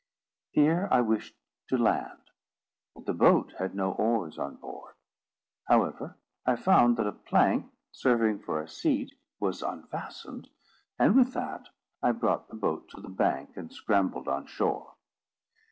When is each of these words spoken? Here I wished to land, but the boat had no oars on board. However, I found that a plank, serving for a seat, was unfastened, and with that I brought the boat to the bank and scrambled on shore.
Here 0.49 0.87
I 0.89 1.01
wished 1.01 1.35
to 1.67 1.77
land, 1.77 2.31
but 2.95 3.05
the 3.05 3.13
boat 3.13 3.53
had 3.59 3.75
no 3.75 3.91
oars 3.91 4.39
on 4.39 4.55
board. 4.55 4.95
However, 5.67 6.17
I 6.43 6.55
found 6.55 6.97
that 6.97 7.05
a 7.05 7.11
plank, 7.11 7.71
serving 7.91 8.39
for 8.39 8.59
a 8.59 8.67
seat, 8.67 9.13
was 9.39 9.61
unfastened, 9.61 10.49
and 10.97 11.15
with 11.15 11.33
that 11.33 11.69
I 12.01 12.13
brought 12.13 12.47
the 12.47 12.55
boat 12.55 12.89
to 12.95 12.99
the 12.99 13.09
bank 13.09 13.55
and 13.55 13.71
scrambled 13.71 14.27
on 14.27 14.47
shore. 14.47 14.95